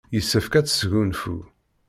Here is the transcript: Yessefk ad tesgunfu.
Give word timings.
Yessefk 0.15 0.53
ad 0.55 0.65
tesgunfu. 0.67 1.35